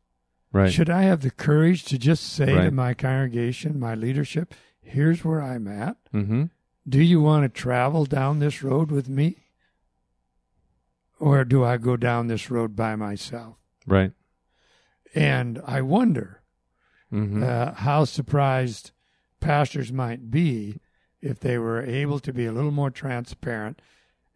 [0.53, 0.73] Right.
[0.73, 5.41] Should I have the courage to just say to my congregation, my leadership, here's where
[5.41, 5.97] I'm at?
[6.13, 6.45] mm-hmm.
[6.89, 9.37] Do you want to travel down this road with me?
[11.21, 13.57] Or do I go down this road by myself?
[13.87, 14.13] Right.
[15.15, 16.39] And I wonder
[17.13, 17.43] Mm-hmm.
[17.43, 18.93] uh, how surprised
[19.41, 20.79] pastors might be
[21.21, 23.83] if they were able to be a little more transparent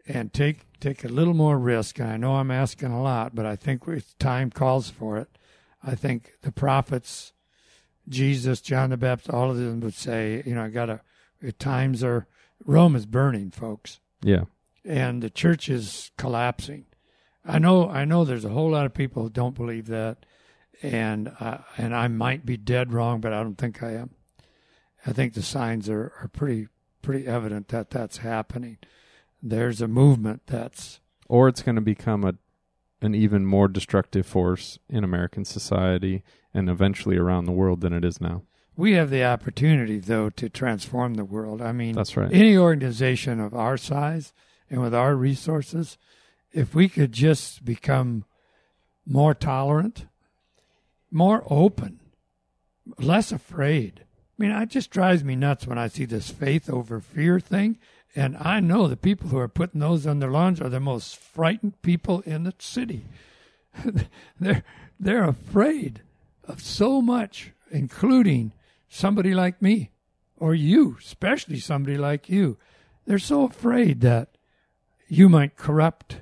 [0.08, 2.00] and take take a little more risk.
[2.00, 3.84] And I know I'm asking a lot, but I think
[4.18, 5.38] time calls for it,
[5.84, 7.32] I think the prophets,
[8.08, 11.00] Jesus, John the Baptist, all of them would say, you know, I got to.
[11.60, 12.26] Times are
[12.66, 14.46] Rome is burning, folks, yeah.
[14.84, 16.86] And the church is collapsing.
[17.44, 17.88] I know.
[17.88, 18.24] I know.
[18.24, 20.24] There's a whole lot of people who don't believe that,
[20.82, 24.10] and uh, and I might be dead wrong, but I don't think I am.
[25.06, 26.68] I think the signs are, are pretty
[27.02, 28.78] pretty evident that that's happening.
[29.42, 32.34] There's a movement that's Or it's going to become a
[33.02, 36.22] an even more destructive force in American society
[36.54, 38.44] and eventually around the world than it is now.
[38.76, 41.60] we have the opportunity though to transform the world.
[41.60, 42.32] I mean, That's right.
[42.32, 44.32] any organization of our size
[44.74, 45.96] and with our resources,
[46.52, 48.24] if we could just become
[49.06, 50.06] more tolerant,
[51.12, 52.00] more open,
[52.98, 54.04] less afraid.
[54.04, 57.78] I mean, it just drives me nuts when I see this faith over fear thing.
[58.16, 61.16] And I know the people who are putting those on their lawns are the most
[61.16, 63.04] frightened people in the city.
[64.40, 64.64] they're
[64.98, 66.02] they're afraid
[66.42, 68.50] of so much, including
[68.88, 69.90] somebody like me
[70.36, 72.58] or you, especially somebody like you.
[73.06, 74.34] They're so afraid that
[75.14, 76.20] you might corrupt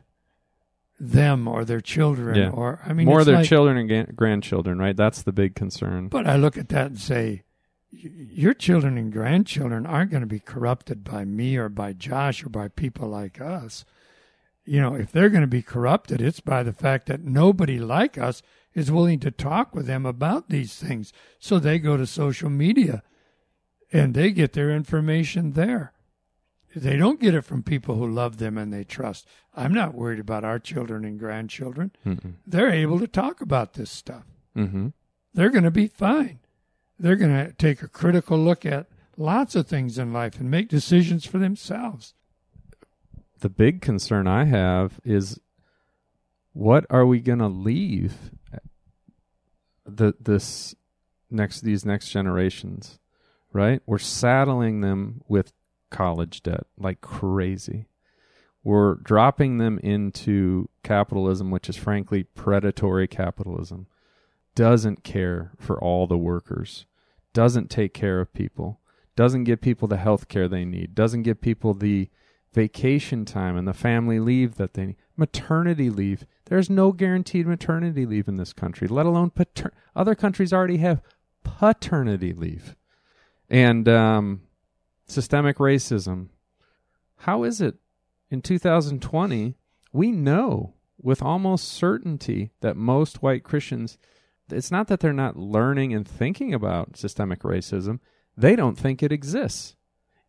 [1.01, 2.51] them or their children Yeah.
[2.51, 4.97] or I mean More their like- children and ga- grandchildren, right?
[4.97, 6.09] That's the big concern.
[6.09, 7.43] But I look at that and say,
[7.90, 12.49] your children and grandchildren aren't going to be corrupted by me or by Josh or
[12.49, 13.84] by people like us.
[14.64, 18.16] You know, if they're going to be corrupted, it's by the fact that nobody like
[18.16, 18.40] us
[18.74, 21.12] is willing to talk with them about these things.
[21.38, 23.03] So they go to social media
[23.93, 25.93] and they get their information there.
[26.74, 29.26] They don't get it from people who love them and they trust.
[29.54, 31.92] I'm not worried about our children and grandchildren.
[32.06, 32.34] Mm-mm.
[32.46, 34.24] They're able to talk about this stuff.
[34.56, 34.88] Mm-hmm.
[35.34, 36.38] They're going to be fine.
[36.98, 40.68] They're going to take a critical look at lots of things in life and make
[40.68, 42.14] decisions for themselves.
[43.40, 45.40] The big concern I have is
[46.52, 48.30] what are we going to leave
[49.84, 50.74] the this
[51.30, 52.98] next these next generations,
[53.52, 53.82] right?
[53.84, 55.52] We're saddling them with
[55.93, 57.86] college debt like crazy.
[58.64, 63.86] We're dropping them into capitalism, which is frankly predatory capitalism.
[64.55, 66.86] Doesn't care for all the workers,
[67.32, 68.80] doesn't take care of people,
[69.16, 72.09] doesn't give people the health care they need, doesn't give people the
[72.53, 74.97] vacation time and the family leave that they need.
[75.16, 76.26] Maternity leave.
[76.47, 81.03] There's no guaranteed maternity leave in this country, let alone pater- other countries already have
[81.45, 82.76] paternity leave.
[83.49, 84.43] And um,
[85.12, 86.28] systemic racism.
[87.18, 87.76] How is it
[88.30, 89.56] in 2020?
[89.92, 93.98] We know with almost certainty that most white Christians,
[94.50, 98.00] it's not that they're not learning and thinking about systemic racism,
[98.36, 99.76] they don't think it exists.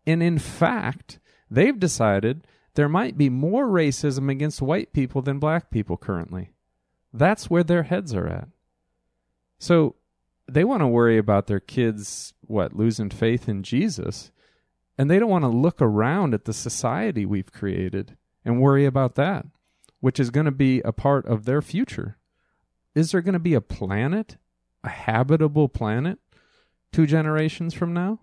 [0.05, 1.19] And in fact,
[1.49, 6.51] they've decided there might be more racism against white people than black people currently.
[7.13, 8.49] That's where their heads are at.
[9.59, 9.95] So
[10.47, 14.31] they want to worry about their kids, what, losing faith in Jesus.
[14.97, 18.15] And they don't want to look around at the society we've created
[18.45, 19.45] and worry about that,
[19.99, 22.17] which is going to be a part of their future.
[22.93, 24.37] Is there going to be a planet,
[24.83, 26.19] a habitable planet,
[26.91, 28.19] two generations from now?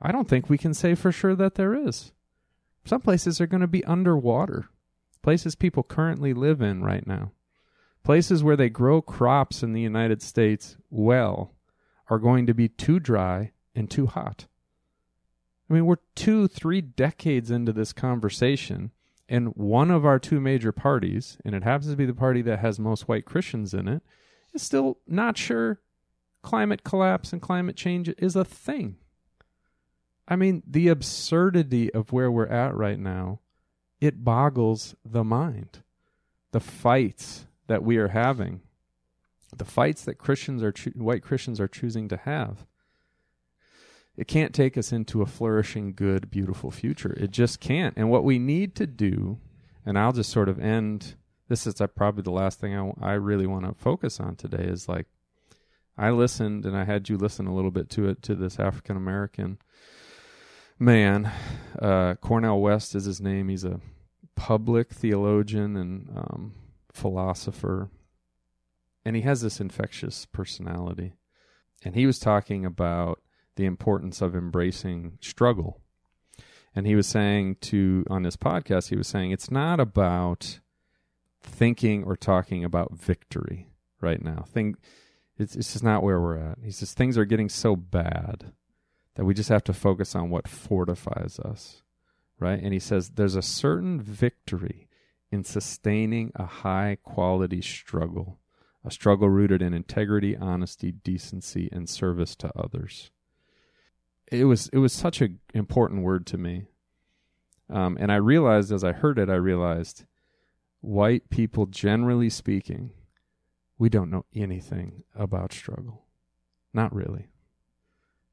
[0.00, 2.12] I don't think we can say for sure that there is.
[2.84, 4.68] Some places are going to be underwater,
[5.22, 7.32] places people currently live in right now.
[8.04, 11.54] Places where they grow crops in the United States well
[12.08, 14.46] are going to be too dry and too hot.
[15.68, 18.92] I mean, we're two, three decades into this conversation,
[19.28, 22.60] and one of our two major parties, and it happens to be the party that
[22.60, 24.02] has most white Christians in it,
[24.54, 25.80] is still not sure
[26.42, 28.96] climate collapse and climate change is a thing.
[30.28, 33.40] I mean, the absurdity of where we're at right now,
[34.00, 35.82] it boggles the mind.
[36.52, 38.60] The fights that we are having,
[39.56, 42.64] the fights that Christians are cho- white Christians are choosing to have,
[44.16, 47.12] it can't take us into a flourishing, good, beautiful future.
[47.12, 47.94] It just can't.
[47.96, 49.38] And what we need to do,
[49.84, 51.16] and I'll just sort of end.
[51.48, 54.64] This is uh, probably the last thing I, I really want to focus on today.
[54.64, 55.06] Is like
[55.98, 58.96] I listened, and I had you listen a little bit to it to this African
[58.96, 59.58] American
[60.78, 61.30] man.
[61.78, 63.50] Uh, Cornel West is his name.
[63.50, 63.80] He's a
[64.34, 66.54] public theologian and um,
[66.90, 67.90] philosopher,
[69.04, 71.12] and he has this infectious personality.
[71.84, 73.20] And he was talking about
[73.56, 75.80] the importance of embracing struggle.
[76.74, 80.60] And he was saying to on this podcast, he was saying it's not about
[81.42, 83.68] thinking or talking about victory
[84.00, 84.44] right now.
[84.46, 84.76] Think
[85.38, 86.58] it's it's just not where we're at.
[86.62, 88.52] He says things are getting so bad
[89.14, 91.82] that we just have to focus on what fortifies us.
[92.38, 92.62] Right?
[92.62, 94.88] And he says there's a certain victory
[95.32, 98.38] in sustaining a high quality struggle,
[98.84, 103.10] a struggle rooted in integrity, honesty, decency, and service to others
[104.30, 106.66] it was it was such an important word to me.
[107.68, 110.04] Um, and I realized as I heard it, I realized
[110.80, 112.92] white people, generally speaking,
[113.78, 116.04] we don't know anything about struggle.
[116.72, 117.28] Not really.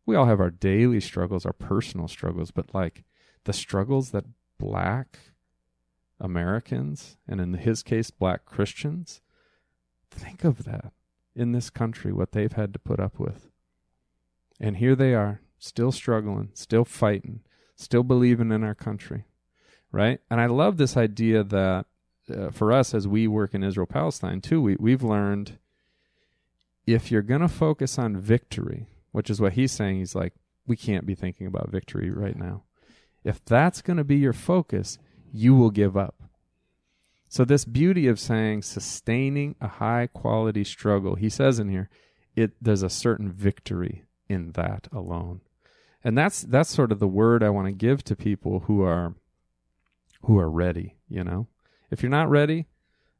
[0.05, 3.03] We all have our daily struggles, our personal struggles, but like
[3.45, 4.25] the struggles that
[4.59, 5.19] black
[6.19, 9.21] Americans, and in his case, black Christians,
[10.11, 10.93] think of that
[11.35, 13.49] in this country, what they've had to put up with.
[14.59, 17.39] And here they are, still struggling, still fighting,
[17.77, 19.23] still believing in our country,
[19.93, 20.19] right?
[20.29, 21.85] And I love this idea that
[22.29, 25.57] uh, for us as we work in Israel Palestine too, we we've learned
[26.85, 30.33] if you're going to focus on victory, which is what he's saying, he's like
[30.67, 32.63] we can't be thinking about victory right now.
[33.23, 34.97] If that's going to be your focus,
[35.31, 36.23] you will give up.
[37.29, 41.89] So this beauty of saying sustaining a high quality struggle, he says in here,
[42.35, 45.39] it there's a certain victory in that alone
[46.03, 49.15] and that's that's sort of the word I want to give to people who are
[50.23, 51.47] who are ready, you know.
[51.89, 52.67] If you're not ready,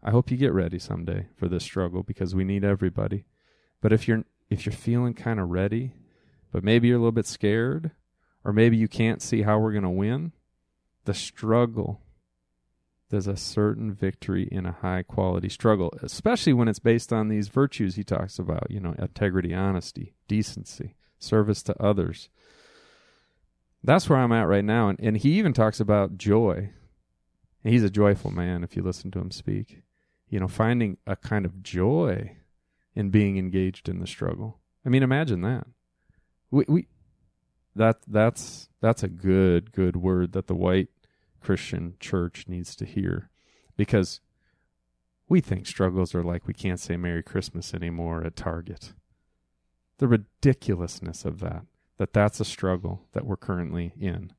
[0.02, 3.26] I hope you get ready someday for this struggle because we need everybody.
[3.82, 5.94] But if you're if you're feeling kind of ready,
[6.52, 7.92] but maybe you're a little bit scared
[8.44, 10.34] or maybe you can't see how we're going to win,
[11.06, 12.02] the struggle
[13.14, 17.48] there's a certain victory in a high quality struggle, especially when it's based on these
[17.48, 22.30] virtues he talks about, you know, integrity, honesty, decency, service to others
[23.84, 24.90] That's where I'm at right now.
[24.90, 26.72] And, and he even talks about joy.
[27.64, 29.84] And he's a joyful man if you listen to him speak.
[30.30, 32.38] You know, finding a kind of joy
[32.96, 34.60] in being engaged in the struggle.
[34.86, 35.68] I mean, imagine that.
[36.52, 36.88] We, we
[37.76, 40.90] that that's that's a good good word that the white
[41.42, 43.30] Christian church needs to hear
[43.76, 44.22] because
[45.28, 48.94] we think struggles are like we can't say Merry Christmas anymore at Target.
[49.98, 51.66] The ridiculousness of that,
[52.04, 54.34] that that's a struggle that we're currently in.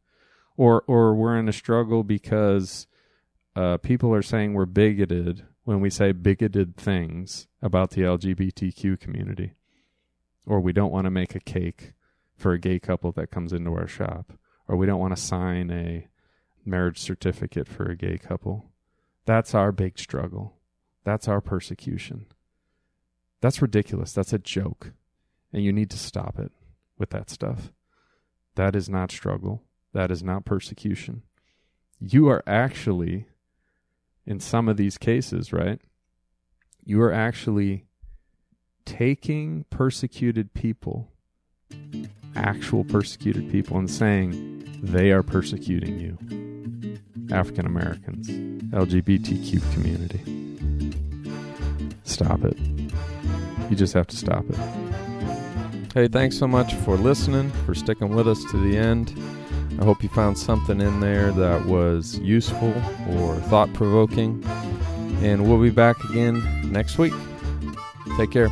[0.54, 2.86] Or, or we're in a struggle because
[3.56, 9.54] uh, people are saying we're bigoted when we say bigoted things about the LGBTQ community.
[10.44, 11.94] Or we don't want to make a cake
[12.36, 14.34] for a gay couple that comes into our shop.
[14.68, 16.08] Or we don't want to sign a
[16.66, 18.72] marriage certificate for a gay couple.
[19.24, 20.58] That's our big struggle.
[21.02, 22.26] That's our persecution.
[23.40, 24.12] That's ridiculous.
[24.12, 24.92] That's a joke.
[25.50, 26.52] And you need to stop it
[26.99, 27.72] with that stuff.
[28.55, 29.62] That is not struggle.
[29.92, 31.22] That is not persecution.
[32.01, 33.26] You are actually,
[34.26, 35.80] in some of these cases, right?
[36.84, 37.86] You are actually
[38.84, 41.11] taking persecuted people,
[42.36, 46.18] actual persecuted people, and saying they are persecuting you.
[47.34, 50.20] African Americans, LGBTQ community.
[52.05, 52.59] Stop it.
[53.70, 54.93] You just have to stop it.
[55.95, 59.16] Hey, thanks so much for listening, for sticking with us to the end.
[59.80, 62.74] I hope you found something in there that was useful
[63.11, 64.42] or thought provoking.
[65.22, 66.42] And we'll be back again
[66.72, 67.12] next week.
[68.16, 68.49] Take care.